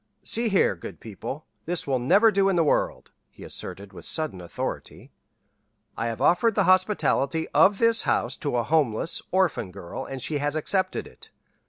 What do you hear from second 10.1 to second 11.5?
she has accepted it.